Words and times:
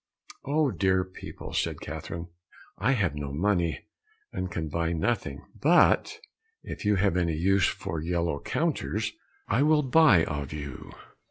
"Oh, 0.45 0.71
dear 0.71 1.03
people," 1.05 1.53
said 1.53 1.79
Catherine, 1.79 2.29
"I 2.79 2.93
have 2.93 3.13
no 3.13 3.31
money 3.31 3.85
and 4.33 4.49
can 4.49 4.67
buy 4.67 4.93
nothing, 4.93 5.45
but 5.61 6.17
if 6.63 6.83
you 6.83 6.95
have 6.95 7.15
any 7.15 7.35
use 7.35 7.67
for 7.67 8.01
yellow 8.01 8.39
counters 8.39 9.11
I 9.47 9.61
will 9.61 9.83
buy 9.83 10.25
of 10.25 10.53
you." 10.53 10.91